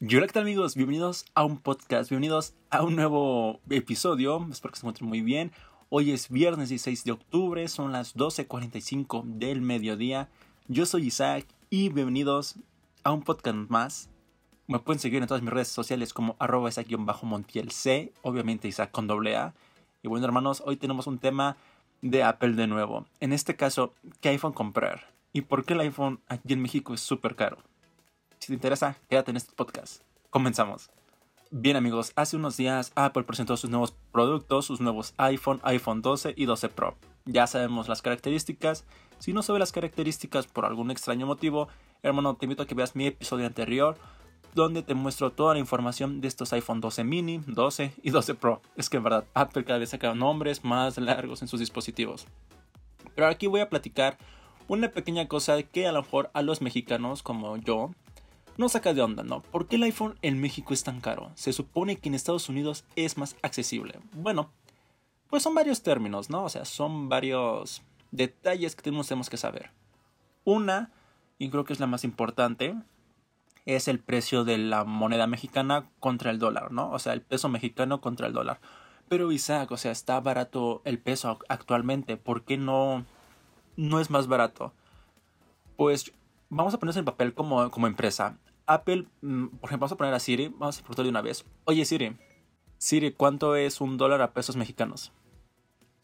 Hola, 0.00 0.26
¿qué 0.26 0.32
tal 0.32 0.42
amigos? 0.42 0.74
Bienvenidos 0.74 1.24
a 1.36 1.44
un 1.44 1.58
podcast, 1.58 2.10
bienvenidos 2.10 2.54
a 2.68 2.82
un 2.82 2.96
nuevo 2.96 3.60
episodio. 3.70 4.44
Espero 4.50 4.72
que 4.72 4.80
se 4.80 4.84
encuentren 4.84 5.08
muy 5.08 5.20
bien. 5.20 5.52
Hoy 5.88 6.10
es 6.10 6.30
viernes 6.30 6.68
16 6.70 7.04
de 7.04 7.12
octubre, 7.12 7.68
son 7.68 7.92
las 7.92 8.16
12.45 8.16 9.22
del 9.24 9.60
mediodía. 9.60 10.28
Yo 10.66 10.84
soy 10.84 11.06
Isaac 11.06 11.46
y 11.70 11.90
bienvenidos 11.90 12.56
a 13.04 13.12
un 13.12 13.22
podcast 13.22 13.56
más. 13.70 14.10
Me 14.66 14.80
pueden 14.80 14.98
seguir 14.98 15.22
en 15.22 15.28
todas 15.28 15.44
mis 15.44 15.52
redes 15.52 15.68
sociales 15.68 16.12
como 16.12 16.34
arroba 16.40 16.70
Isaac-Montiel 16.70 17.70
C, 17.70 18.12
obviamente 18.22 18.66
Isaac 18.66 18.90
con 18.90 19.06
doble 19.06 19.36
A. 19.36 19.54
Y 20.02 20.08
bueno 20.08 20.26
hermanos, 20.26 20.60
hoy 20.66 20.76
tenemos 20.76 21.06
un 21.06 21.18
tema 21.18 21.56
de 22.02 22.24
Apple 22.24 22.54
de 22.54 22.66
nuevo. 22.66 23.06
En 23.20 23.32
este 23.32 23.54
caso, 23.54 23.94
¿qué 24.20 24.30
iPhone 24.30 24.54
comprar? 24.54 25.14
¿Y 25.32 25.42
por 25.42 25.64
qué 25.64 25.74
el 25.74 25.80
iPhone 25.80 26.18
aquí 26.26 26.52
en 26.52 26.62
México 26.62 26.94
es 26.94 27.00
súper 27.00 27.36
caro? 27.36 27.58
Si 28.44 28.48
te 28.48 28.56
interesa, 28.56 28.98
quédate 29.08 29.30
en 29.30 29.38
este 29.38 29.54
podcast. 29.54 30.02
Comenzamos. 30.28 30.90
Bien 31.50 31.76
amigos, 31.76 32.12
hace 32.14 32.36
unos 32.36 32.58
días 32.58 32.92
Apple 32.94 33.22
presentó 33.22 33.56
sus 33.56 33.70
nuevos 33.70 33.94
productos, 34.12 34.66
sus 34.66 34.82
nuevos 34.82 35.14
iPhone, 35.16 35.60
iPhone 35.62 36.02
12 36.02 36.34
y 36.36 36.44
12 36.44 36.68
Pro. 36.68 36.94
Ya 37.24 37.46
sabemos 37.46 37.88
las 37.88 38.02
características. 38.02 38.84
Si 39.18 39.32
no 39.32 39.42
sabes 39.42 39.60
las 39.60 39.72
características 39.72 40.46
por 40.46 40.66
algún 40.66 40.90
extraño 40.90 41.26
motivo, 41.26 41.68
hermano, 42.02 42.36
te 42.36 42.44
invito 42.44 42.64
a 42.64 42.66
que 42.66 42.74
veas 42.74 42.94
mi 42.94 43.06
episodio 43.06 43.46
anterior 43.46 43.96
donde 44.52 44.82
te 44.82 44.92
muestro 44.92 45.32
toda 45.32 45.54
la 45.54 45.60
información 45.60 46.20
de 46.20 46.28
estos 46.28 46.52
iPhone 46.52 46.82
12 46.82 47.02
mini, 47.02 47.40
12 47.46 47.94
y 48.02 48.10
12 48.10 48.34
Pro. 48.34 48.60
Es 48.76 48.90
que 48.90 48.98
en 48.98 49.04
verdad 49.04 49.24
Apple 49.32 49.64
cada 49.64 49.78
vez 49.78 49.88
saca 49.88 50.14
nombres 50.14 50.64
más 50.64 50.98
largos 50.98 51.40
en 51.40 51.48
sus 51.48 51.60
dispositivos. 51.60 52.26
Pero 53.14 53.26
aquí 53.26 53.46
voy 53.46 53.62
a 53.62 53.70
platicar 53.70 54.18
una 54.68 54.90
pequeña 54.90 55.28
cosa 55.28 55.62
que 55.62 55.86
a 55.86 55.92
lo 55.92 56.02
mejor 56.02 56.30
a 56.34 56.42
los 56.42 56.60
mexicanos 56.60 57.22
como 57.22 57.56
yo 57.56 57.90
no 58.56 58.68
saca 58.68 58.94
de 58.94 59.02
onda, 59.02 59.22
¿no? 59.22 59.42
¿Por 59.42 59.66
qué 59.66 59.76
el 59.76 59.82
iPhone 59.84 60.18
en 60.22 60.40
México 60.40 60.72
es 60.74 60.84
tan 60.84 61.00
caro? 61.00 61.32
Se 61.34 61.52
supone 61.52 61.96
que 61.96 62.08
en 62.08 62.14
Estados 62.14 62.48
Unidos 62.48 62.84
es 62.96 63.18
más 63.18 63.36
accesible. 63.42 63.98
Bueno, 64.12 64.50
pues 65.28 65.42
son 65.42 65.54
varios 65.54 65.82
términos, 65.82 66.30
¿no? 66.30 66.44
O 66.44 66.48
sea, 66.48 66.64
son 66.64 67.08
varios 67.08 67.82
detalles 68.10 68.76
que 68.76 68.82
tenemos 68.82 69.30
que 69.30 69.36
saber. 69.36 69.70
Una, 70.44 70.92
y 71.38 71.50
creo 71.50 71.64
que 71.64 71.72
es 71.72 71.80
la 71.80 71.86
más 71.86 72.04
importante, 72.04 72.76
es 73.66 73.88
el 73.88 73.98
precio 73.98 74.44
de 74.44 74.58
la 74.58 74.84
moneda 74.84 75.26
mexicana 75.26 75.90
contra 75.98 76.30
el 76.30 76.38
dólar, 76.38 76.70
¿no? 76.70 76.90
O 76.90 76.98
sea, 76.98 77.12
el 77.14 77.22
peso 77.22 77.48
mexicano 77.48 78.00
contra 78.00 78.26
el 78.26 78.32
dólar. 78.32 78.60
Pero 79.08 79.32
Isaac, 79.32 79.70
o 79.70 79.76
sea, 79.76 79.92
está 79.92 80.20
barato 80.20 80.82
el 80.84 80.98
peso 80.98 81.38
actualmente. 81.48 82.16
¿Por 82.16 82.44
qué 82.44 82.56
no, 82.56 83.04
no 83.76 84.00
es 84.00 84.10
más 84.10 84.26
barato? 84.26 84.72
Pues 85.76 86.12
vamos 86.48 86.74
a 86.74 86.78
ponerse 86.78 87.00
en 87.00 87.04
papel 87.04 87.34
como, 87.34 87.70
como 87.70 87.86
empresa. 87.86 88.38
Apple, 88.66 89.06
mm, 89.20 89.46
por 89.46 89.68
ejemplo, 89.68 89.86
vamos 89.86 89.92
a 89.92 89.96
poner 89.96 90.14
a 90.14 90.20
Siri, 90.20 90.48
vamos 90.48 90.78
a 90.78 90.80
preguntarle 90.80 91.08
de 91.08 91.10
una 91.10 91.22
vez. 91.22 91.44
Oye 91.64 91.84
Siri, 91.84 92.16
Siri, 92.78 93.12
¿cuánto 93.12 93.56
es 93.56 93.80
un 93.80 93.96
dólar 93.96 94.22
a 94.22 94.32
pesos 94.32 94.56
mexicanos? 94.56 95.12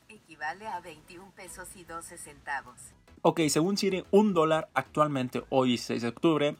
Equivale 0.08 0.66
a 0.66 0.80
21 0.80 1.30
pesos 1.32 1.68
y 1.76 1.84
12 1.84 2.18
centavos. 2.18 2.80
Ok, 3.22 3.40
según 3.48 3.76
Siri, 3.76 4.04
un 4.10 4.34
dólar 4.34 4.68
actualmente, 4.74 5.44
hoy 5.50 5.78
6 5.78 6.02
de 6.02 6.08
octubre, 6.08 6.56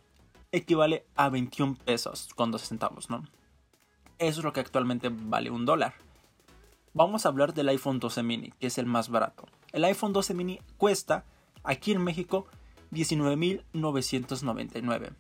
equivale 0.53 1.07
a 1.17 1.29
21 1.29 1.77
pesos 1.77 2.29
con 2.35 2.51
12 2.51 2.67
centavos, 2.67 3.09
¿no? 3.09 3.25
Eso 4.19 4.41
es 4.41 4.45
lo 4.45 4.53
que 4.53 4.61
actualmente 4.61 5.09
vale 5.11 5.51
un 5.51 5.65
dólar. 5.65 5.95
Vamos 6.93 7.25
a 7.25 7.31
hablar 7.31 7.55
del 7.55 7.69
iPhone 7.69 8.01
12 8.01 8.23
mini, 8.23 8.53
que 8.59 8.67
es 8.67 8.77
el 8.77 8.87
más 8.87 9.09
barato. 9.09 9.47
El 9.73 9.85
iPhone 9.85 10.13
12 10.13 10.35
mini 10.35 10.61
cuesta, 10.77 11.25
aquí 11.63 11.93
en 11.93 12.03
México, 12.03 12.47
19.999. 12.91 15.13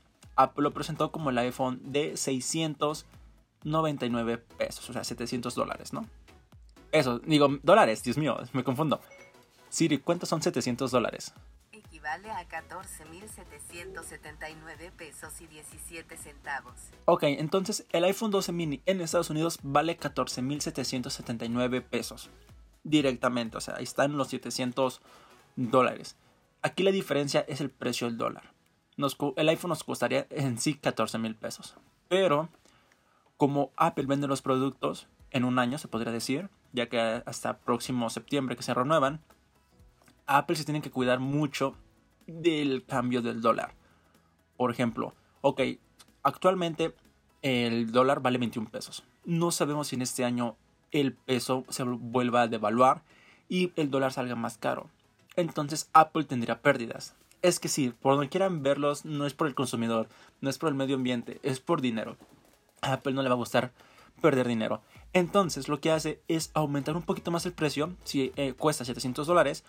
Apple 0.42 0.64
lo 0.64 0.72
presentó 0.72 1.12
como 1.12 1.30
el 1.30 1.38
iPhone 1.38 1.80
de 1.84 2.16
699 2.16 4.38
pesos, 4.38 4.90
o 4.90 4.92
sea, 4.92 5.04
700 5.04 5.54
dólares, 5.54 5.92
¿no? 5.92 6.08
Eso, 6.92 7.18
digo, 7.20 7.48
dólares, 7.62 8.02
Dios 8.02 8.18
mío, 8.18 8.36
me 8.52 8.64
confundo. 8.64 9.00
Siri, 9.68 9.98
¿cuántos 9.98 10.28
son 10.28 10.42
700 10.42 10.90
dólares? 10.90 11.32
Equivale 11.72 12.28
a 12.30 12.48
14.779 12.48 14.90
pesos 14.90 15.40
y 15.40 15.46
17 15.46 16.16
centavos. 16.16 16.74
Ok, 17.04 17.22
entonces 17.24 17.86
el 17.92 18.02
iPhone 18.04 18.32
12 18.32 18.52
mini 18.52 18.82
en 18.86 19.00
Estados 19.00 19.30
Unidos 19.30 19.60
vale 19.62 19.96
14.779 19.96 21.82
pesos. 21.82 22.28
Directamente, 22.82 23.58
o 23.58 23.60
sea, 23.60 23.76
ahí 23.76 23.84
están 23.84 24.16
los 24.16 24.26
700 24.28 25.00
dólares. 25.54 26.16
Aquí 26.62 26.82
la 26.82 26.90
diferencia 26.90 27.44
es 27.46 27.60
el 27.60 27.70
precio 27.70 28.08
del 28.08 28.18
dólar. 28.18 28.52
El 29.36 29.48
iPhone 29.48 29.70
nos 29.70 29.84
costaría 29.84 30.26
en 30.30 30.58
sí 30.58 30.74
14 30.74 31.18
mil 31.18 31.34
pesos. 31.34 31.74
Pero 32.08 32.48
como 33.36 33.70
Apple 33.76 34.06
vende 34.06 34.26
los 34.26 34.42
productos 34.42 35.08
en 35.30 35.44
un 35.44 35.58
año, 35.58 35.78
se 35.78 35.88
podría 35.88 36.12
decir, 36.12 36.50
ya 36.72 36.88
que 36.88 36.98
hasta 36.98 37.58
próximo 37.58 38.10
septiembre 38.10 38.56
que 38.56 38.62
se 38.62 38.74
renuevan, 38.74 39.20
Apple 40.26 40.56
se 40.56 40.64
tiene 40.64 40.82
que 40.82 40.90
cuidar 40.90 41.20
mucho 41.20 41.74
del 42.26 42.84
cambio 42.84 43.22
del 43.22 43.40
dólar. 43.40 43.74
Por 44.56 44.70
ejemplo, 44.70 45.14
ok, 45.40 45.60
actualmente 46.22 46.94
el 47.42 47.92
dólar 47.92 48.20
vale 48.20 48.38
21 48.38 48.70
pesos. 48.70 49.04
No 49.24 49.50
sabemos 49.50 49.88
si 49.88 49.96
en 49.96 50.02
este 50.02 50.24
año 50.24 50.56
el 50.90 51.14
peso 51.14 51.64
se 51.68 51.82
vuelva 51.84 52.42
a 52.42 52.48
devaluar 52.48 53.02
y 53.48 53.72
el 53.76 53.90
dólar 53.90 54.12
salga 54.12 54.34
más 54.36 54.58
caro 54.58 54.90
entonces 55.36 55.88
Apple 55.92 56.24
tendría 56.24 56.62
pérdidas. 56.62 57.14
Es 57.42 57.58
que 57.58 57.68
sí, 57.68 57.94
por 58.00 58.14
donde 58.14 58.28
quieran 58.28 58.62
verlos, 58.62 59.04
no 59.04 59.24
es 59.26 59.32
por 59.32 59.46
el 59.46 59.54
consumidor, 59.54 60.08
no 60.40 60.50
es 60.50 60.58
por 60.58 60.68
el 60.68 60.74
medio 60.74 60.96
ambiente, 60.96 61.40
es 61.42 61.60
por 61.60 61.80
dinero. 61.80 62.16
A 62.82 62.94
Apple 62.94 63.14
no 63.14 63.22
le 63.22 63.28
va 63.28 63.34
a 63.34 63.38
gustar 63.38 63.72
perder 64.20 64.46
dinero. 64.46 64.82
Entonces 65.12 65.68
lo 65.68 65.80
que 65.80 65.90
hace 65.90 66.20
es 66.28 66.50
aumentar 66.54 66.96
un 66.96 67.02
poquito 67.02 67.30
más 67.30 67.46
el 67.46 67.52
precio. 67.52 67.94
Si 68.04 68.32
eh, 68.36 68.52
cuesta 68.52 68.84
700 68.84 69.26
dólares, 69.26 69.64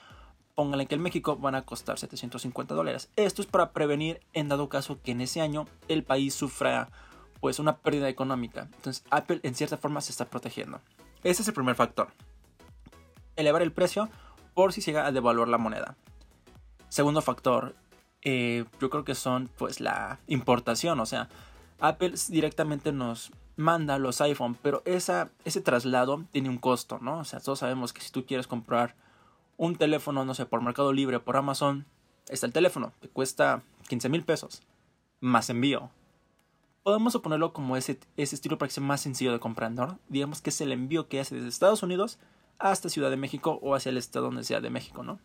pónganle 0.56 0.86
que 0.86 0.96
en 0.96 1.02
México 1.02 1.38
van 1.38 1.56
a 1.56 1.64
costar 1.64 1.98
750 1.98 2.76
dólares. 2.76 3.10
Esto 3.16 3.42
es 3.42 3.48
para 3.48 3.72
prevenir 3.72 4.20
en 4.34 4.50
dado 4.50 4.70
caso 4.70 5.02
que 5.02 5.12
en 5.12 5.22
ese 5.22 5.42
año 5.42 5.66
el 5.88 6.04
país 6.04 6.34
sufra 6.34 6.90
pues 7.40 7.58
una 7.58 7.78
pérdida 7.78 8.10
económica. 8.10 8.70
Entonces 8.76 9.04
Apple 9.10 9.40
en 9.44 9.56
cierta 9.56 9.78
forma 9.78 10.02
se 10.02 10.12
está 10.12 10.26
protegiendo. 10.26 10.82
Ese 11.24 11.42
es 11.42 11.48
el 11.48 11.54
primer 11.54 11.76
factor. 11.76 12.10
Elevar 13.36 13.62
el 13.62 13.72
precio 13.72 14.10
por 14.54 14.74
si 14.74 14.82
llega 14.82 15.06
a 15.06 15.12
devaluar 15.12 15.48
la 15.48 15.58
moneda. 15.58 15.96
Segundo 16.92 17.22
factor, 17.22 17.74
eh, 18.22 18.66
yo 18.82 18.90
creo 18.90 19.06
que 19.06 19.16
son 19.16 19.50
pues 19.58 19.80
la 19.80 20.20
importación, 20.28 21.00
o 21.00 21.06
sea, 21.06 21.30
Apple 21.80 22.16
directamente 22.28 22.92
nos 22.92 23.32
manda 23.56 23.98
los 23.98 24.20
iPhone, 24.20 24.58
pero 24.62 24.82
esa, 24.84 25.30
ese 25.46 25.62
traslado 25.62 26.26
tiene 26.34 26.50
un 26.50 26.58
costo, 26.58 27.00
¿no? 27.02 27.20
O 27.20 27.24
sea, 27.24 27.40
todos 27.40 27.60
sabemos 27.60 27.94
que 27.94 28.02
si 28.02 28.12
tú 28.12 28.26
quieres 28.26 28.46
comprar 28.46 28.98
un 29.56 29.78
teléfono, 29.78 30.26
no 30.26 30.34
sé, 30.34 30.46
por 30.46 30.62
Mercado 30.62 30.92
Libre, 30.92 31.22
por 31.22 31.38
Amazon, 31.38 31.86
está 32.28 32.46
el 32.46 32.52
teléfono, 32.52 32.92
que 33.00 33.08
cuesta 33.08 33.64
15 33.88 34.10
mil 34.10 34.26
pesos, 34.26 34.62
más 35.22 35.50
envío. 35.50 35.92
Podemos 36.84 37.14
suponerlo 37.14 37.54
como 37.54 37.78
ese, 37.78 38.02
ese 38.18 38.36
estilo 38.36 38.58
para 38.58 38.68
que 38.68 38.74
sea 38.74 38.84
más 38.84 39.00
sencillo 39.00 39.32
de 39.32 39.40
comprar, 39.40 39.72
¿no? 39.72 39.98
Digamos 40.10 40.42
que 40.42 40.50
es 40.50 40.60
el 40.60 40.74
envío 40.74 41.08
que 41.08 41.22
hace 41.22 41.36
desde 41.36 41.48
Estados 41.48 41.84
Unidos 41.84 42.20
hasta 42.60 42.90
Ciudad 42.90 43.10
de 43.10 43.16
México 43.16 43.60
o 43.62 43.76
hacia 43.76 43.92
el 43.92 43.98
estado 43.98 44.26
donde 44.26 44.44
sea 44.44 44.60
de 44.60 44.70
México, 44.70 45.04
¿no? 45.04 45.22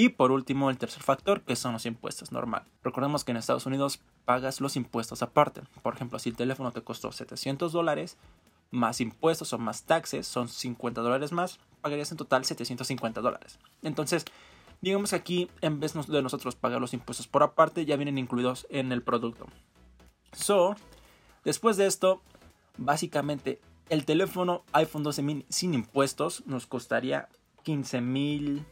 Y 0.00 0.08
por 0.08 0.32
último, 0.32 0.70
el 0.70 0.78
tercer 0.78 1.02
factor, 1.02 1.42
que 1.42 1.56
son 1.56 1.74
los 1.74 1.84
impuestos 1.84 2.32
normal. 2.32 2.64
Recordemos 2.82 3.22
que 3.22 3.32
en 3.32 3.36
Estados 3.36 3.66
Unidos 3.66 4.00
pagas 4.24 4.62
los 4.62 4.76
impuestos 4.76 5.20
aparte. 5.20 5.60
Por 5.82 5.92
ejemplo, 5.92 6.18
si 6.18 6.30
el 6.30 6.36
teléfono 6.36 6.72
te 6.72 6.80
costó 6.80 7.12
700 7.12 7.70
dólares, 7.70 8.16
más 8.70 9.02
impuestos 9.02 9.52
o 9.52 9.58
más 9.58 9.82
taxes, 9.82 10.26
son 10.26 10.48
50 10.48 11.02
dólares 11.02 11.32
más, 11.32 11.60
pagarías 11.82 12.10
en 12.12 12.16
total 12.16 12.46
750 12.46 13.20
dólares. 13.20 13.58
Entonces, 13.82 14.24
digamos 14.80 15.10
que 15.10 15.16
aquí, 15.16 15.50
en 15.60 15.80
vez 15.80 15.92
de 15.92 16.22
nosotros 16.22 16.56
pagar 16.56 16.80
los 16.80 16.94
impuestos 16.94 17.28
por 17.28 17.42
aparte, 17.42 17.84
ya 17.84 17.96
vienen 17.96 18.16
incluidos 18.16 18.66
en 18.70 18.92
el 18.92 19.02
producto. 19.02 19.48
So, 20.32 20.76
después 21.44 21.76
de 21.76 21.84
esto, 21.84 22.22
básicamente 22.78 23.60
el 23.90 24.06
teléfono 24.06 24.64
iPhone 24.72 25.02
12 25.02 25.22
mini 25.22 25.44
sin 25.50 25.74
impuestos 25.74 26.42
nos 26.46 26.66
costaría 26.66 27.28
15 27.64 28.00
mil 28.00 28.64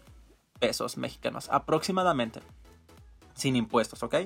pesos 0.59 0.97
mexicanos 0.97 1.49
aproximadamente. 1.51 2.41
Sin 3.35 3.57
impuestos, 3.57 4.03
¿ok? 4.03 4.17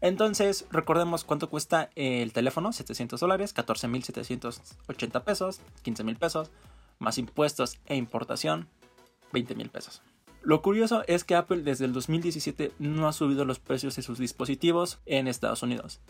Entonces, 0.00 0.66
recordemos 0.70 1.24
cuánto 1.24 1.48
cuesta 1.48 1.90
el 1.94 2.32
teléfono, 2.32 2.72
700 2.72 3.18
dólares, 3.18 3.54
14.780 3.54 5.22
pesos, 5.22 5.60
15 5.82 6.04
mil 6.04 6.16
pesos, 6.16 6.50
más 6.98 7.16
impuestos 7.18 7.78
e 7.86 7.96
importación, 7.96 8.68
20 9.32 9.54
mil 9.54 9.70
pesos. 9.70 10.02
Lo 10.42 10.60
curioso 10.60 11.04
es 11.06 11.24
que 11.24 11.36
Apple 11.36 11.62
desde 11.62 11.86
el 11.86 11.94
2017 11.94 12.72
no 12.78 13.08
ha 13.08 13.14
subido 13.14 13.46
los 13.46 13.60
precios 13.60 13.96
de 13.96 14.02
sus 14.02 14.18
dispositivos 14.18 14.98
en 15.06 15.26
Estados 15.26 15.62
Unidos. 15.62 16.00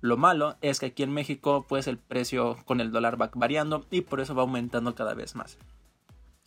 Lo 0.00 0.16
malo 0.16 0.56
es 0.62 0.80
que 0.80 0.86
aquí 0.86 1.02
en 1.02 1.12
México 1.12 1.66
pues 1.68 1.86
el 1.86 1.98
precio 1.98 2.56
con 2.64 2.80
el 2.80 2.90
dólar 2.90 3.20
va 3.20 3.30
variando 3.34 3.84
y 3.90 4.00
por 4.00 4.20
eso 4.20 4.34
va 4.34 4.42
aumentando 4.42 4.94
cada 4.94 5.12
vez 5.12 5.34
más. 5.34 5.58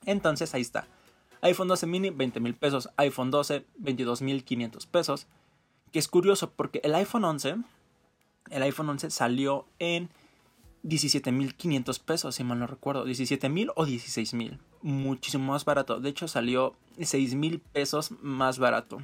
Entonces 0.06 0.56
ahí 0.56 0.62
está. 0.62 0.88
iPhone 1.42 1.68
12 1.68 1.88
mini 1.88 2.10
20 2.10 2.40
mil 2.40 2.56
pesos, 2.56 2.90
iPhone 2.98 3.32
12 3.32 3.66
22 3.78 4.22
mil 4.22 4.44
500 4.44 4.86
pesos. 4.86 5.28
Que 5.92 6.00
es 6.00 6.08
curioso 6.08 6.52
porque 6.52 6.82
el 6.84 6.94
iPhone 6.96 7.24
11 7.24 7.56
El 8.50 8.64
iPhone 8.64 8.90
11 8.90 9.10
salió 9.12 9.66
en 9.80 10.10
17.500 10.84 12.00
pesos, 12.00 12.36
si 12.36 12.44
mal 12.44 12.60
no 12.60 12.68
recuerdo. 12.68 13.06
17.000 13.06 13.72
o 13.76 13.86
16.000. 13.86 14.60
Muchísimo 14.82 15.52
más 15.52 15.66
barato. 15.66 16.00
De 16.00 16.10
hecho, 16.10 16.28
salió 16.28 16.76
6.000 17.00 17.60
pesos 17.74 18.12
más 18.22 18.60
barato. 18.60 19.00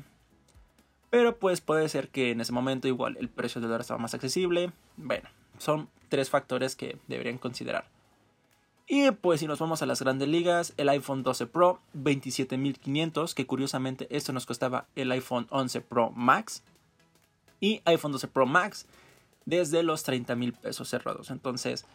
Pero 1.10 1.38
pues 1.38 1.60
puede 1.60 1.90
ser 1.90 2.10
que 2.10 2.32
en 2.32 2.40
ese 2.40 2.54
momento 2.54 2.88
igual 2.88 3.18
el 3.20 3.30
precio 3.30 3.60
del 3.60 3.70
dólar 3.70 3.82
estaba 3.82 4.00
más 4.00 4.14
accesible. 4.14 4.72
Bueno, 4.96 5.28
son 5.58 5.90
tres 6.08 6.30
factores 6.30 6.76
que 6.76 6.98
deberían 7.08 7.38
considerar. 7.38 7.86
Y 8.88 9.12
pues 9.12 9.40
si 9.40 9.48
nos 9.48 9.60
vamos 9.60 9.82
a 9.82 9.86
las 9.86 10.02
grandes 10.02 10.28
ligas, 10.28 10.74
el 10.78 10.90
iPhone 10.90 11.24
12 11.24 11.48
Pro 11.48 11.80
27.500, 11.96 13.34
que 13.34 13.46
curiosamente 13.46 14.08
esto 14.10 14.34
nos 14.34 14.46
costaba 14.46 14.88
el 14.96 15.12
iPhone 15.12 15.48
11 15.50 15.82
Pro 15.82 16.12
Max. 16.12 16.64
Y 17.60 17.82
iPhone 17.86 18.12
12 18.12 18.28
Pro 18.28 18.46
Max 18.46 18.86
desde 19.46 19.84
los 19.84 20.04
30 20.04 20.36
mil 20.36 20.54
pesos 20.54 20.90
cerrados. 20.90 21.30
Entonces, 21.30 21.86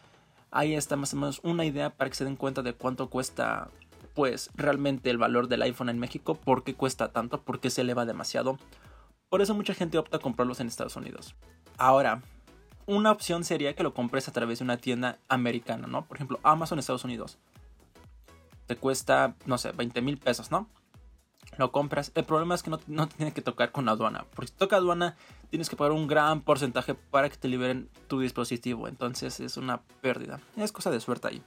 ahí 0.51 0.75
está 0.75 0.95
más 0.95 1.13
o 1.13 1.17
menos 1.17 1.39
una 1.43 1.65
idea 1.65 1.89
para 1.91 2.09
que 2.09 2.15
se 2.15 2.25
den 2.25 2.35
cuenta 2.35 2.61
de 2.61 2.73
cuánto 2.73 3.09
cuesta, 3.09 3.69
pues, 4.13 4.49
realmente 4.55 5.09
el 5.09 5.17
valor 5.17 5.47
del 5.47 5.61
iPhone 5.61 5.89
en 5.89 5.99
México, 5.99 6.35
por 6.35 6.63
qué 6.63 6.73
cuesta 6.73 7.11
tanto, 7.11 7.41
por 7.41 7.59
qué 7.59 7.69
se 7.69 7.81
eleva 7.81 8.05
demasiado. 8.05 8.57
Por 9.29 9.41
eso 9.41 9.53
mucha 9.53 9.73
gente 9.73 9.97
opta 9.97 10.17
a 10.17 10.21
comprarlos 10.21 10.59
en 10.59 10.67
Estados 10.67 10.95
Unidos. 10.95 11.35
Ahora, 11.77 12.21
una 12.87 13.11
opción 13.11 13.43
sería 13.43 13.75
que 13.75 13.83
lo 13.83 13.93
compres 13.93 14.27
a 14.27 14.31
través 14.31 14.59
de 14.59 14.65
una 14.65 14.77
tienda 14.77 15.19
americana, 15.27 15.87
¿no? 15.87 16.05
Por 16.05 16.17
ejemplo, 16.17 16.39
Amazon 16.41 16.79
Estados 16.79 17.03
Unidos. 17.03 17.37
Te 18.65 18.75
cuesta, 18.75 19.35
no 19.45 19.57
sé, 19.57 19.71
20 19.71 20.01
mil 20.01 20.17
pesos, 20.17 20.49
¿no? 20.49 20.67
lo 21.57 21.71
compras. 21.71 22.11
El 22.15 22.25
problema 22.25 22.55
es 22.55 22.63
que 22.63 22.69
no, 22.69 22.79
no, 22.87 23.07
tiene 23.07 23.33
que 23.33 23.41
tocar 23.41 23.71
con 23.71 23.87
aduana. 23.89 24.25
Porque 24.35 24.51
si 24.51 24.57
toca 24.57 24.75
aduana, 24.75 25.15
tienes 25.49 25.69
que 25.69 25.75
pagar 25.75 25.93
un 25.93 26.07
gran 26.07 26.41
porcentaje 26.41 26.93
para 26.93 27.29
que 27.29 27.37
te 27.37 27.47
liberen 27.47 27.89
tu 28.07 28.19
dispositivo. 28.19 28.87
Entonces 28.87 29.39
es 29.39 29.57
una 29.57 29.81
pérdida. 30.01 30.39
Es 30.55 30.71
cosa 30.71 30.91
de 30.91 30.99
suerte 30.99 31.29
ahí. 31.29 31.41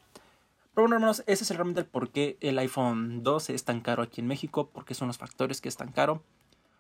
Pero 0.75 0.85
bueno, 0.85 0.97
hermanos, 0.97 1.23
ese 1.27 1.45
es 1.45 1.51
realmente 1.51 1.81
el 1.81 1.87
por 1.87 2.11
qué 2.11 2.39
el 2.41 2.59
iPhone 2.59 3.23
12 3.23 3.55
es 3.55 3.65
tan 3.65 3.81
caro 3.81 4.03
aquí 4.03 4.21
en 4.21 4.27
México. 4.27 4.71
Porque 4.73 4.95
son 4.95 5.09
los 5.09 5.19
factores 5.19 5.61
que 5.61 5.69
es 5.69 5.77
tan 5.77 5.93
caro. 5.93 6.23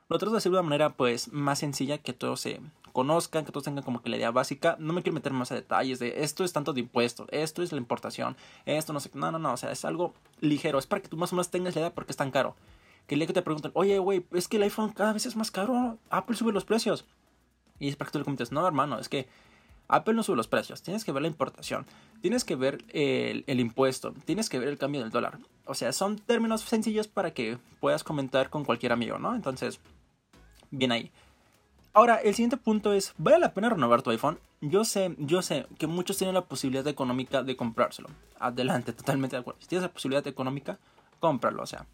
Lo 0.08 0.18
trato 0.18 0.32
de 0.32 0.38
hacer 0.38 0.50
de 0.50 0.58
una 0.58 0.68
manera 0.68 0.90
pues 0.90 1.32
más 1.32 1.60
sencilla, 1.60 1.98
que 1.98 2.12
todos 2.12 2.40
se 2.40 2.60
conozcan, 2.92 3.44
que 3.44 3.52
todos 3.52 3.64
tengan 3.64 3.84
como 3.84 4.02
que 4.02 4.10
la 4.10 4.16
idea 4.16 4.30
básica. 4.30 4.76
No 4.78 4.92
me 4.92 5.02
quiero 5.02 5.14
meter 5.14 5.32
más 5.32 5.52
a 5.52 5.54
detalles 5.54 5.98
de 5.98 6.22
esto 6.22 6.44
es 6.44 6.52
tanto 6.52 6.72
de 6.72 6.80
impuestos, 6.80 7.28
esto 7.30 7.62
es 7.62 7.72
la 7.72 7.78
importación, 7.78 8.36
esto 8.66 8.92
no 8.92 9.00
sé, 9.00 9.10
no, 9.14 9.30
no, 9.30 9.38
no, 9.38 9.52
o 9.52 9.56
sea, 9.56 9.72
es 9.72 9.84
algo 9.84 10.14
ligero, 10.40 10.78
es 10.78 10.86
para 10.86 11.02
que 11.02 11.08
tú 11.08 11.16
más 11.16 11.32
o 11.32 11.36
menos 11.36 11.50
tengas 11.50 11.74
la 11.74 11.82
idea 11.82 11.94
porque 11.94 12.12
es 12.12 12.16
tan 12.16 12.30
caro 12.30 12.56
que 13.10 13.16
el 13.16 13.18
día 13.18 13.26
que 13.26 13.32
te 13.32 13.42
preguntan, 13.42 13.72
oye, 13.74 13.98
güey, 13.98 14.24
es 14.30 14.46
que 14.46 14.56
el 14.56 14.62
iPhone 14.62 14.92
cada 14.92 15.12
vez 15.12 15.26
es 15.26 15.34
más 15.34 15.50
caro, 15.50 15.98
Apple 16.10 16.36
sube 16.36 16.52
los 16.52 16.64
precios. 16.64 17.06
Y 17.80 17.88
es 17.88 17.96
para 17.96 18.08
que 18.08 18.12
tú 18.12 18.18
le 18.18 18.24
comentes, 18.24 18.52
no, 18.52 18.64
hermano, 18.64 19.00
es 19.00 19.08
que 19.08 19.26
Apple 19.88 20.14
no 20.14 20.22
sube 20.22 20.36
los 20.36 20.46
precios, 20.46 20.80
tienes 20.82 21.04
que 21.04 21.10
ver 21.10 21.22
la 21.22 21.26
importación, 21.26 21.86
tienes 22.20 22.44
que 22.44 22.54
ver 22.54 22.84
el, 22.90 23.42
el, 23.48 23.58
impuesto, 23.58 24.14
tienes 24.26 24.48
que 24.48 24.60
ver 24.60 24.68
el 24.68 24.78
cambio 24.78 25.00
del 25.00 25.10
dólar. 25.10 25.40
O 25.64 25.74
sea, 25.74 25.92
son 25.92 26.18
términos 26.18 26.60
sencillos 26.60 27.08
para 27.08 27.32
que 27.32 27.58
puedas 27.80 28.04
comentar 28.04 28.48
con 28.48 28.64
cualquier 28.64 28.92
amigo, 28.92 29.18
¿no? 29.18 29.34
Entonces, 29.34 29.80
bien 30.70 30.92
ahí. 30.92 31.10
Ahora, 31.92 32.16
el 32.16 32.34
siguiente 32.34 32.56
punto 32.56 32.92
es, 32.92 33.14
¿vale 33.18 33.40
la 33.40 33.52
pena 33.52 33.68
renovar 33.68 34.02
tu 34.02 34.10
iPhone? 34.10 34.38
Yo 34.60 34.84
sé, 34.84 35.16
yo 35.18 35.42
sé 35.42 35.66
que 35.76 35.88
muchos 35.88 36.18
tienen 36.18 36.34
la 36.34 36.44
posibilidad 36.44 36.86
económica 36.86 37.42
de 37.42 37.56
comprárselo. 37.56 38.08
Adelante, 38.38 38.92
totalmente 38.94 39.34
de 39.34 39.40
acuerdo. 39.40 39.60
Si 39.60 39.66
tienes 39.66 39.82
la 39.82 39.92
posibilidad 39.92 40.24
económica, 40.26 40.78
cómpralo, 41.18 41.62
o 41.62 41.66
sea, 41.66 41.86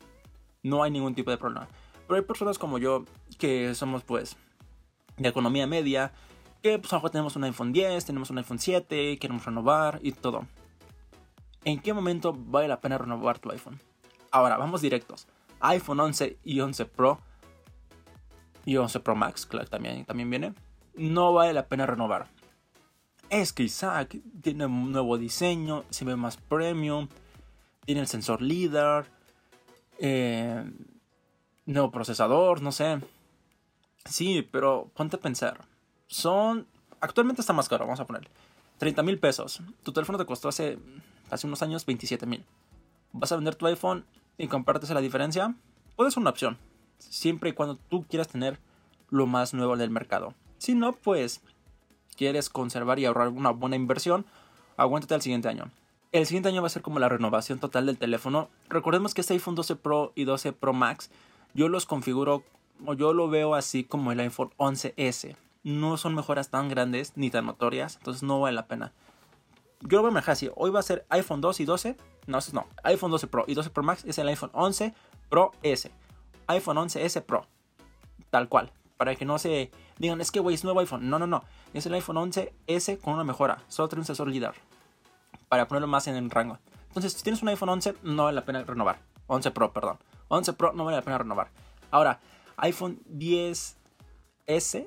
no 0.63 0.83
hay 0.83 0.91
ningún 0.91 1.15
tipo 1.15 1.31
de 1.31 1.39
problema. 1.39 1.67
Pero 2.07 2.17
hay 2.17 2.27
personas 2.27 2.59
como 2.59 2.79
yo 2.79 3.05
que 3.39 3.75
somos 3.75 4.03
pues 4.05 4.37
de 5.17 5.29
economía 5.29 5.67
media, 5.67 6.13
que 6.63 6.79
pues 6.79 6.93
a 6.93 6.97
lo 6.97 7.01
mejor 7.01 7.11
tenemos 7.11 7.37
un 7.37 7.45
iPhone 7.45 7.73
10, 7.73 8.05
tenemos 8.05 8.29
un 8.29 8.39
iPhone 8.39 8.59
7, 8.59 9.19
queremos 9.19 9.47
renovar 9.47 9.99
y 10.03 10.13
todo. 10.13 10.47
¿En 11.65 11.81
qué 11.81 11.95
momento 11.95 12.35
vale 12.37 12.69
la 12.69 12.81
pena 12.81 12.99
renovar 12.99 13.39
tu 13.39 13.51
iPhone? 13.51 13.81
Ahora, 14.31 14.59
vamos 14.59 14.83
directos. 14.83 15.27
iPhone 15.61 16.01
11 16.01 16.39
y 16.45 16.61
11 16.61 16.85
Pro 16.85 17.19
y 18.67 18.77
11 18.77 19.01
Pro 19.01 19.17
Max, 19.17 19.47
claro, 19.47 19.69
también, 19.69 20.05
también 20.05 20.29
viene. 20.29 20.53
No 20.95 21.33
vale 21.33 21.55
la 21.55 21.69
pena 21.69 21.87
renovar. 21.87 22.27
Es 23.31 23.53
que 23.53 23.63
Isaac 23.63 24.19
tiene 24.43 24.67
un 24.67 24.93
nuevo 24.93 25.17
diseño, 25.17 25.85
se 25.91 26.05
ve 26.05 26.17
más 26.17 26.37
premium, 26.37 27.09
tiene 27.85 28.03
el 28.03 28.09
sensor 28.09 28.43
LIDAR, 28.43 29.07
eh, 29.99 30.65
nuevo 31.65 31.91
procesador, 31.91 32.61
no 32.61 32.73
sé. 32.73 33.01
Sí, 34.05 34.47
pero 34.51 34.91
ponte 34.95 35.17
a 35.17 35.21
pensar. 35.21 35.65
Son. 36.09 36.67
Actualmente 37.01 37.41
está 37.41 37.53
más 37.53 37.69
caro, 37.69 37.85
vamos 37.85 38.01
a 38.01 38.07
poner. 38.07 38.29
30 38.79 39.03
mil 39.05 39.19
pesos. 39.19 39.61
Tu 39.85 39.93
teléfono 39.93 40.19
te 40.19 40.27
costó 40.27 40.49
hace, 40.49 40.79
hace 41.31 41.47
unos 41.47 41.63
años 41.63 41.87
27 41.87 42.27
mil. 42.27 42.45
¿Vas 43.13 43.31
a 43.31 43.37
vender 43.37 43.55
tu 43.55 43.67
iPhone 43.67 44.05
y 44.39 44.49
compartes 44.49 44.91
la 44.91 45.01
diferencia? 45.01 45.55
Puede 45.95 46.11
ser 46.11 46.21
una 46.21 46.31
opción. 46.31 46.59
Siempre 46.99 47.51
y 47.51 47.53
cuando 47.53 47.77
tú 47.77 48.05
quieras 48.09 48.29
tener 48.29 48.59
lo 49.11 49.27
más 49.27 49.55
nuevo 49.55 49.77
del 49.77 49.91
mercado. 49.91 50.35
Si 50.59 50.75
no, 50.75 50.93
pues 50.93 51.43
quieres 52.17 52.49
conservar 52.49 52.99
y 52.99 53.05
ahorrar 53.05 53.29
una 53.29 53.51
buena 53.51 53.77
inversión, 53.77 54.27
aguántate 54.77 55.15
al 55.15 55.23
siguiente 55.23 55.49
año. 55.49 55.71
El 56.13 56.27
siguiente 56.27 56.49
año 56.49 56.63
va 56.63 56.67
a 56.67 56.71
ser 56.71 56.83
como 56.83 56.99
la 56.99 57.09
renovación 57.09 57.59
total 57.59 57.87
del 57.87 57.99
teléfono. 57.99 58.49
Recordemos 58.69 59.13
que 59.13 59.21
este 59.21 59.35
iPhone 59.35 59.55
12 59.55 59.77
Pro 59.77 60.13
y 60.15 60.25
12 60.25 60.53
Pro 60.53 60.73
Max 60.73 61.11
yo 61.55 61.69
los 61.69 61.87
configuro 61.87 62.43
o 62.85 62.95
yo 62.95 63.13
lo 63.13 63.29
veo 63.29 63.55
así 63.55 63.85
como 63.85 64.13
el 64.13 64.21
iPhone 64.21 64.51
11S. 64.59 65.37
No 65.65 65.97
son 65.97 66.15
mejoras 66.15 66.51
tan 66.51 66.69
grandes 66.69 67.13
ni 67.17 67.31
tan 67.31 67.47
notorias, 67.47 67.97
entonces 67.97 68.23
no 68.23 68.41
vale 68.41 68.55
la 68.55 68.67
pena. 68.67 68.93
Yo 69.81 69.99
lo 69.99 70.03
voy 70.03 70.11
a 70.11 70.15
manejar 70.15 70.33
así. 70.35 70.51
Hoy 70.55 70.71
va 70.71 70.81
a 70.81 70.83
ser 70.83 71.05
iPhone 71.09 71.41
2 71.41 71.61
y 71.61 71.65
12. 71.65 71.97
No, 72.27 72.39
no. 72.53 72.67
iPhone 72.85 73.11
12 73.11 73.27
Pro 73.27 73.45
y 73.47 73.55
12 73.55 73.71
Pro 73.71 73.83
Max 73.83 74.05
es 74.05 74.19
el 74.19 74.29
iPhone 74.29 74.51
11 74.53 74.95
Pro 75.29 75.53
S. 75.63 75.91
iPhone 76.49 76.77
11S 76.77 77.23
Pro. 77.23 77.47
Tal 78.31 78.49
cual. 78.49 78.73
Para 78.97 79.15
que 79.15 79.25
no 79.25 79.39
se 79.39 79.71
digan, 79.99 80.21
es 80.21 80.31
que 80.31 80.41
güey, 80.41 80.55
es 80.55 80.65
nuevo 80.65 80.81
iPhone. 80.81 81.09
No, 81.11 81.19
no, 81.19 81.27
no. 81.27 81.45
Es 81.75 81.87
el 81.87 81.95
iPhone 81.95 82.17
11S 82.17 82.99
con 83.01 83.15
una 83.15 83.25
mejora. 83.25 83.63
Solo 83.69 83.89
tiene 83.89 84.01
un 84.01 84.07
sensor 84.07 84.29
LIDAR 84.29 84.55
para 85.49 85.69
ponerlo 85.69 85.87
más 85.87 86.07
en 86.07 86.17
el 86.17 86.31
rango. 86.31 86.59
Entonces, 86.89 87.13
si 87.13 87.23
tienes 87.23 87.43
un 87.43 87.49
iPhone 87.49 87.69
11, 87.69 87.95
no 88.03 88.25
vale 88.25 88.35
la 88.35 88.45
pena 88.45 88.63
renovar. 88.65 88.99
11 89.27 89.51
Pro, 89.51 89.73
perdón. 89.73 89.99
11 90.29 90.53
Pro 90.55 90.73
no 90.73 90.85
vale 90.85 90.97
la 90.97 91.03
pena 91.03 91.19
renovar. 91.19 91.51
Ahora, 91.91 92.21
iPhone 92.57 93.01
10S, 93.11 94.87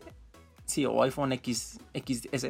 sí, 0.65 0.85
o 0.85 1.03
iPhone 1.03 1.33
X, 1.33 1.79
XS, 1.93 2.47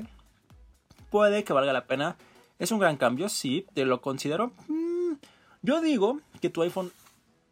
puede 1.09 1.43
que 1.43 1.53
valga 1.53 1.73
la 1.73 1.85
pena. 1.85 2.17
Es 2.57 2.71
un 2.71 2.79
gran 2.79 2.97
cambio, 2.97 3.29
sí, 3.29 3.65
te 3.73 3.85
lo 3.85 4.01
considero. 4.01 4.51
Mm, 4.67 5.13
yo 5.61 5.81
digo 5.81 6.19
que 6.41 6.49
tu 6.49 6.61
iPhone 6.61 6.91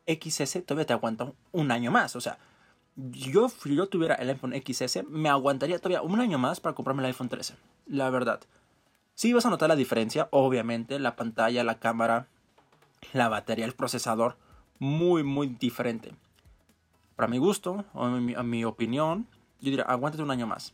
XS 0.07 0.65
todavía 0.65 0.85
te 0.85 0.93
aguanta 0.93 1.33
un 1.51 1.71
año 1.71 1.91
más. 1.91 2.15
O 2.15 2.21
sea, 2.21 2.37
yo, 2.95 3.49
si 3.49 3.75
yo 3.75 3.87
tuviera 3.87 4.15
el 4.15 4.29
iPhone 4.29 4.53
XS, 4.53 5.03
me 5.07 5.29
aguantaría 5.29 5.77
todavía 5.77 6.01
un 6.01 6.19
año 6.19 6.37
más 6.37 6.59
para 6.59 6.73
comprarme 6.73 7.03
el 7.03 7.07
iPhone 7.07 7.29
13. 7.29 7.55
La 7.85 8.09
verdad. 8.09 8.41
Sí 9.13 9.33
vas 9.33 9.45
a 9.45 9.49
notar 9.49 9.69
la 9.69 9.75
diferencia, 9.75 10.27
obviamente, 10.31 10.99
la 10.99 11.15
pantalla, 11.15 11.63
la 11.63 11.79
cámara, 11.79 12.27
la 13.13 13.29
batería, 13.29 13.65
el 13.65 13.73
procesador, 13.73 14.37
muy, 14.79 15.23
muy 15.23 15.47
diferente. 15.47 16.13
Para 17.15 17.27
mi 17.27 17.39
gusto, 17.39 17.85
o 17.93 18.05
a 18.05 18.43
mi, 18.43 18.63
opinión, 18.63 19.27
yo 19.59 19.71
diría, 19.71 19.85
aguántate 19.85 20.23
un 20.23 20.31
año 20.31 20.45
más. 20.45 20.73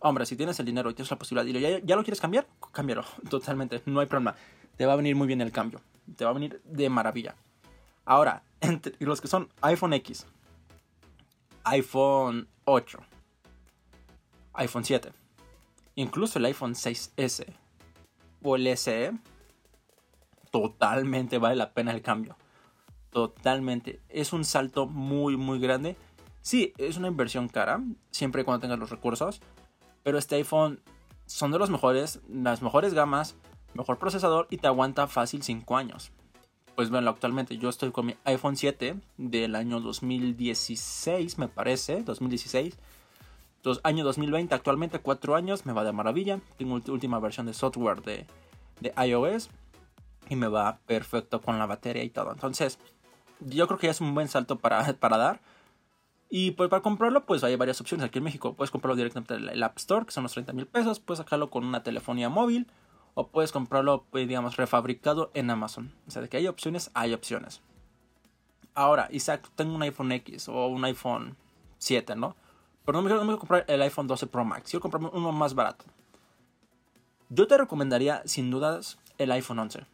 Hombre, 0.00 0.26
si 0.26 0.36
tienes 0.36 0.58
el 0.58 0.66
dinero 0.66 0.90
y 0.90 0.94
tienes 0.94 1.10
la 1.10 1.18
posibilidad 1.18 1.46
y 1.46 1.60
ya, 1.60 1.78
ya 1.78 1.96
lo 1.96 2.02
quieres 2.02 2.20
cambiar, 2.20 2.46
cámbialo, 2.72 3.04
totalmente, 3.30 3.82
no 3.86 4.00
hay 4.00 4.06
problema. 4.06 4.34
Te 4.76 4.86
va 4.86 4.92
a 4.92 4.96
venir 4.96 5.14
muy 5.14 5.26
bien 5.26 5.40
el 5.40 5.52
cambio, 5.52 5.80
te 6.16 6.24
va 6.24 6.30
a 6.30 6.34
venir 6.34 6.60
de 6.64 6.88
maravilla. 6.88 7.36
Ahora, 8.08 8.42
entre 8.62 8.94
los 9.00 9.20
que 9.20 9.28
son 9.28 9.50
iPhone 9.60 9.92
X, 9.92 10.26
iPhone 11.64 12.48
8, 12.64 12.98
iPhone 14.54 14.84
7, 14.84 15.12
incluso 15.94 16.38
el 16.38 16.46
iPhone 16.46 16.72
6S, 16.72 17.44
o 18.42 18.56
el 18.56 18.78
SE, 18.78 19.12
totalmente 20.50 21.36
vale 21.36 21.56
la 21.56 21.74
pena 21.74 21.90
el 21.92 22.00
cambio. 22.00 22.38
Totalmente. 23.10 24.00
Es 24.08 24.32
un 24.32 24.46
salto 24.46 24.86
muy, 24.86 25.36
muy 25.36 25.58
grande. 25.58 25.94
Sí, 26.40 26.72
es 26.78 26.96
una 26.96 27.08
inversión 27.08 27.48
cara, 27.48 27.82
siempre 28.10 28.40
y 28.40 28.44
cuando 28.46 28.62
tengas 28.62 28.78
los 28.78 28.88
recursos. 28.88 29.42
Pero 30.02 30.16
este 30.16 30.36
iPhone 30.36 30.80
son 31.26 31.50
de 31.50 31.58
los 31.58 31.68
mejores, 31.68 32.22
las 32.26 32.62
mejores 32.62 32.94
gamas, 32.94 33.36
mejor 33.74 33.98
procesador 33.98 34.46
y 34.48 34.56
te 34.56 34.66
aguanta 34.66 35.08
fácil 35.08 35.42
5 35.42 35.76
años. 35.76 36.10
Pues 36.78 36.90
bueno, 36.90 37.10
actualmente 37.10 37.58
yo 37.58 37.70
estoy 37.70 37.90
con 37.90 38.06
mi 38.06 38.14
iPhone 38.22 38.54
7 38.54 39.00
del 39.16 39.56
año 39.56 39.80
2016, 39.80 41.36
me 41.36 41.48
parece, 41.48 42.04
2016 42.04 42.78
año 43.82 44.04
2020, 44.04 44.54
actualmente 44.54 45.00
4 45.00 45.34
años, 45.34 45.66
me 45.66 45.72
va 45.72 45.82
de 45.82 45.90
maravilla. 45.90 46.38
Tengo 46.56 46.74
última 46.74 47.18
versión 47.18 47.46
de 47.46 47.52
software 47.52 48.02
de, 48.02 48.26
de 48.78 48.94
iOS 49.08 49.50
y 50.28 50.36
me 50.36 50.46
va 50.46 50.78
perfecto 50.86 51.40
con 51.40 51.58
la 51.58 51.66
batería 51.66 52.04
y 52.04 52.10
todo. 52.10 52.30
Entonces, 52.30 52.78
yo 53.40 53.66
creo 53.66 53.80
que 53.80 53.88
ya 53.88 53.90
es 53.90 54.00
un 54.00 54.14
buen 54.14 54.28
salto 54.28 54.54
para, 54.60 54.92
para 55.00 55.16
dar. 55.16 55.40
Y 56.30 56.52
pues 56.52 56.70
para 56.70 56.80
comprarlo, 56.80 57.26
pues 57.26 57.42
hay 57.42 57.56
varias 57.56 57.80
opciones 57.80 58.06
aquí 58.06 58.18
en 58.18 58.24
México. 58.24 58.54
Puedes 58.54 58.70
comprarlo 58.70 58.94
directamente 58.94 59.34
en 59.34 59.48
el 59.48 59.62
App 59.64 59.78
Store, 59.78 60.06
que 60.06 60.12
son 60.12 60.22
los 60.22 60.32
30 60.32 60.52
mil 60.52 60.68
pesos. 60.68 61.00
Puedes 61.00 61.18
sacarlo 61.18 61.50
con 61.50 61.64
una 61.64 61.82
telefonía 61.82 62.28
móvil. 62.28 62.68
O 63.20 63.26
puedes 63.26 63.50
comprarlo, 63.50 64.04
pues, 64.12 64.28
digamos, 64.28 64.56
refabricado 64.56 65.32
en 65.34 65.50
Amazon. 65.50 65.92
O 66.06 66.10
sea, 66.12 66.22
de 66.22 66.28
que 66.28 66.36
hay 66.36 66.46
opciones, 66.46 66.92
hay 66.94 67.14
opciones. 67.14 67.62
Ahora, 68.76 69.08
Isaac, 69.10 69.50
tengo 69.56 69.74
un 69.74 69.82
iPhone 69.82 70.12
X 70.12 70.48
o 70.48 70.68
un 70.68 70.84
iPhone 70.84 71.36
7, 71.78 72.14
¿no? 72.14 72.36
Pero 72.84 72.96
no 72.96 73.02
me, 73.02 73.08
quiero 73.08 73.40
comprar 73.40 73.64
el 73.66 73.82
iPhone 73.82 74.06
12 74.06 74.28
Pro 74.28 74.44
Max. 74.44 74.70
Quiero 74.70 74.82
comprarme 74.82 75.10
uno 75.12 75.32
más 75.32 75.54
barato. 75.54 75.84
Yo 77.28 77.48
te 77.48 77.58
recomendaría, 77.58 78.22
sin 78.24 78.52
dudas, 78.52 79.00
el 79.18 79.32
iPhone 79.32 79.58
11. 79.58 79.84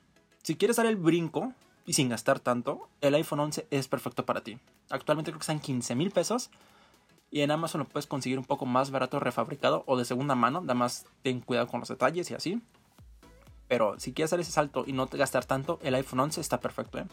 Si 0.42 0.56
quieres 0.56 0.76
dar 0.76 0.84
el 0.84 0.96
brinco 0.96 1.54
y 1.86 1.94
sin 1.94 2.10
gastar 2.10 2.40
tanto, 2.40 2.90
el 3.00 3.14
iPhone 3.14 3.40
11 3.40 3.68
es 3.70 3.88
perfecto 3.88 4.26
para 4.26 4.42
ti. 4.42 4.58
Actualmente 4.90 5.30
creo 5.30 5.38
que 5.38 5.44
están 5.44 5.60
15 5.60 5.94
mil 5.94 6.10
pesos. 6.10 6.50
Y 7.30 7.40
en 7.40 7.50
Amazon 7.50 7.78
lo 7.78 7.88
puedes 7.88 8.06
conseguir 8.06 8.38
un 8.38 8.44
poco 8.44 8.66
más 8.66 8.90
barato, 8.90 9.18
refabricado 9.18 9.82
o 9.86 9.96
de 9.96 10.04
segunda 10.04 10.34
mano. 10.34 10.60
Nada 10.60 10.74
más 10.74 11.06
ten 11.22 11.40
cuidado 11.40 11.68
con 11.68 11.80
los 11.80 11.88
detalles 11.88 12.30
y 12.30 12.34
así. 12.34 12.60
Pero 13.74 13.98
si 13.98 14.12
quieres 14.12 14.28
hacer 14.28 14.38
ese 14.38 14.52
salto 14.52 14.84
y 14.86 14.92
no 14.92 15.08
te 15.08 15.18
gastar 15.18 15.46
tanto, 15.46 15.80
el 15.82 15.96
iPhone 15.96 16.20
11 16.20 16.40
está 16.40 16.60
perfecto. 16.60 16.96
¿eh? 16.98 17.06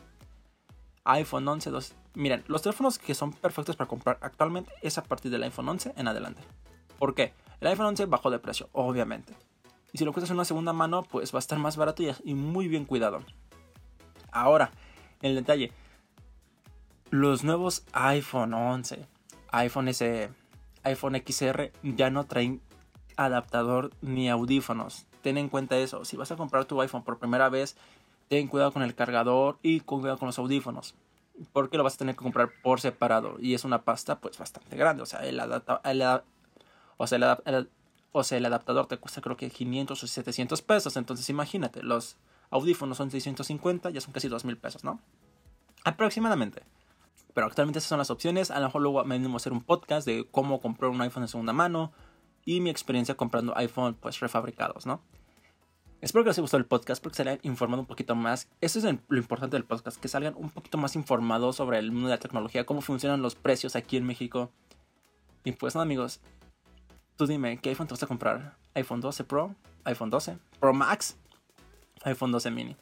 iPhone 1.05 1.47
11, 1.47 1.71
2. 1.71 1.95
Miren, 2.13 2.43
los 2.45 2.61
teléfonos 2.61 2.99
que 2.99 3.15
son 3.15 3.33
perfectos 3.33 3.75
para 3.75 3.87
comprar 3.87 4.19
actualmente 4.21 4.71
es 4.83 4.99
a 4.99 5.03
partir 5.03 5.31
del 5.31 5.41
iPhone 5.41 5.67
11 5.69 5.93
en 5.97 6.07
adelante. 6.07 6.43
¿Por 6.99 7.15
qué? 7.15 7.33
El 7.61 7.67
iPhone 7.69 7.87
11 7.87 8.05
bajó 8.05 8.29
de 8.29 8.37
precio, 8.37 8.69
obviamente. 8.73 9.33
Y 9.91 9.97
si 9.97 10.05
lo 10.05 10.13
compras 10.13 10.29
en 10.29 10.35
una 10.35 10.45
segunda 10.45 10.71
mano, 10.71 11.01
pues 11.01 11.33
va 11.33 11.39
a 11.39 11.39
estar 11.39 11.57
más 11.57 11.77
barato 11.77 12.03
y, 12.03 12.35
muy 12.35 12.67
bien 12.67 12.85
cuidado. 12.85 13.23
Ahora, 14.31 14.69
el 15.23 15.33
detalle. 15.33 15.71
Los 17.09 17.43
nuevos 17.43 17.85
iPhone 17.93 18.53
11, 18.53 19.07
iPhone 19.51 19.87
S, 19.87 20.29
iPhone 20.83 21.23
XR 21.25 21.71
ya 21.81 22.11
no 22.11 22.27
traen 22.27 22.61
adaptador 23.17 23.91
ni 24.01 24.29
audífonos. 24.29 25.05
Ten 25.21 25.37
en 25.37 25.49
cuenta 25.49 25.77
eso. 25.77 26.05
Si 26.05 26.17
vas 26.17 26.31
a 26.31 26.35
comprar 26.35 26.65
tu 26.65 26.81
iPhone 26.81 27.03
por 27.03 27.19
primera 27.19 27.49
vez, 27.49 27.75
ten 28.27 28.47
cuidado 28.47 28.71
con 28.71 28.81
el 28.81 28.95
cargador 28.95 29.59
y 29.61 29.81
con 29.81 29.99
cuidado 29.99 30.17
con 30.17 30.27
los 30.27 30.39
audífonos. 30.39 30.95
Porque 31.53 31.77
lo 31.77 31.83
vas 31.83 31.95
a 31.95 31.97
tener 31.97 32.15
que 32.15 32.23
comprar 32.23 32.49
por 32.63 32.81
separado. 32.81 33.37
Y 33.39 33.53
es 33.53 33.63
una 33.63 33.83
pasta 33.83 34.19
pues 34.19 34.37
bastante 34.37 34.75
grande. 34.75 35.03
O 35.03 35.05
sea, 35.05 35.19
el, 35.21 35.39
adapta 35.39 35.81
o 36.97 37.07
sea, 37.07 38.37
el, 38.37 38.45
adaptador 38.45 38.87
te 38.87 38.97
cuesta 38.97 39.21
creo 39.21 39.37
que 39.37 39.49
500 39.49 40.03
o 40.03 40.07
700 40.07 40.61
pesos. 40.61 40.97
Entonces 40.97 41.29
imagínate, 41.29 41.83
los 41.83 42.17
audífonos 42.49 42.97
son 42.97 43.11
650, 43.11 43.89
ya 43.89 44.01
son 44.01 44.13
casi 44.13 44.27
2000 44.27 44.57
pesos, 44.57 44.83
¿no? 44.83 44.99
Aproximadamente. 45.83 46.63
Pero 47.33 47.47
actualmente 47.47 47.79
esas 47.79 47.89
son 47.89 47.99
las 47.99 48.11
opciones. 48.11 48.51
A 48.51 48.59
lo 48.59 48.65
mejor 48.65 48.81
luego 48.81 49.03
me 49.05 49.15
animo 49.15 49.35
a 49.35 49.37
hacer 49.37 49.53
un 49.53 49.61
podcast 49.61 50.05
de 50.05 50.27
cómo 50.29 50.59
comprar 50.59 50.91
un 50.91 51.01
iPhone 51.01 51.23
de 51.23 51.27
segunda 51.27 51.53
mano 51.53 51.91
y 52.45 52.61
mi 52.61 52.69
experiencia 52.69 53.15
comprando 53.15 53.55
iPhone 53.57 53.95
pues 53.95 54.19
refabricados, 54.19 54.85
¿no? 54.85 55.01
Espero 56.01 56.23
que 56.23 56.29
les 56.29 56.37
haya 56.37 56.41
gustado 56.41 56.59
el 56.59 56.65
podcast 56.65 57.01
porque 57.01 57.17
se 57.17 57.21
hayan 57.21 57.39
informado 57.43 57.81
un 57.81 57.87
poquito 57.87 58.15
más. 58.15 58.49
Eso 58.59 58.79
es 58.79 58.85
lo 59.07 59.17
importante 59.17 59.55
del 59.55 59.65
podcast, 59.65 60.01
que 60.01 60.07
salgan 60.07 60.33
un 60.35 60.49
poquito 60.49 60.79
más 60.79 60.95
informados 60.95 61.57
sobre 61.57 61.77
el 61.77 61.91
mundo 61.91 62.07
de 62.07 62.15
la 62.15 62.19
tecnología, 62.19 62.65
cómo 62.65 62.81
funcionan 62.81 63.21
los 63.21 63.35
precios 63.35 63.75
aquí 63.75 63.97
en 63.97 64.05
México. 64.05 64.51
Y 65.43 65.51
pues 65.51 65.75
nada 65.75 65.83
amigos, 65.83 66.19
tú 67.17 67.27
dime, 67.27 67.59
¿qué 67.59 67.69
iPhone 67.69 67.87
te 67.87 67.93
vas 67.93 68.03
a 68.03 68.07
comprar? 68.07 68.57
¿iPhone 68.73 68.99
12 68.99 69.23
Pro? 69.25 69.55
¿iPhone 69.83 70.09
12 70.09 70.37
Pro 70.59 70.73
Max? 70.73 71.17
¿iPhone 72.03 72.31
12 72.31 72.49
mini? 72.49 72.75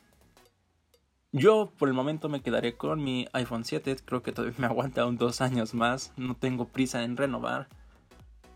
Yo 1.32 1.72
por 1.78 1.90
el 1.90 1.94
momento 1.94 2.28
me 2.30 2.42
quedaré 2.42 2.76
con 2.76 3.04
mi 3.04 3.28
iPhone 3.34 3.64
7, 3.64 3.98
creo 4.04 4.24
que 4.24 4.32
todavía 4.32 4.58
me 4.58 4.66
aguanta 4.68 5.06
un 5.06 5.18
dos 5.18 5.42
años 5.42 5.74
más, 5.74 6.12
no 6.18 6.36
tengo 6.36 6.70
prisa 6.70 7.04
en 7.04 7.18
renovar, 7.18 7.68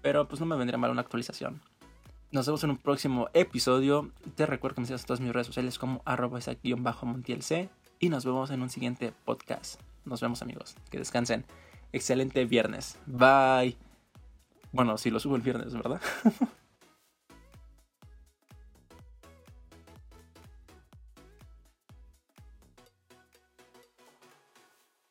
pero 0.03 0.27
pues 0.27 0.39
no 0.39 0.45
me 0.45 0.57
vendría 0.57 0.77
mal 0.77 0.91
una 0.91 1.01
actualización. 1.01 1.61
Nos 2.31 2.45
vemos 2.45 2.63
en 2.63 2.71
un 2.71 2.77
próximo 2.77 3.29
episodio. 3.33 4.11
Te 4.35 4.45
recuerdo 4.45 4.75
que 4.75 4.81
me 4.81 4.87
sigas 4.87 5.01
en 5.01 5.07
todas 5.07 5.21
mis 5.21 5.31
redes 5.31 5.47
sociales 5.47 5.79
como 5.79 6.01
arroba 6.05 6.39
montielc 7.03 7.69
y 7.99 8.09
nos 8.09 8.25
vemos 8.25 8.51
en 8.51 8.61
un 8.61 8.69
siguiente 8.69 9.13
podcast. 9.23 9.79
Nos 10.03 10.19
vemos 10.19 10.41
amigos, 10.41 10.75
que 10.91 10.99
descansen. 10.99 11.45
Excelente 11.93 12.43
viernes. 12.45 12.99
Bye. 13.05 13.77
Bueno, 14.73 14.97
si 14.97 15.09
lo 15.09 15.19
subo 15.19 15.37
el 15.37 15.41
viernes, 15.41 15.73
¿verdad? 15.73 16.01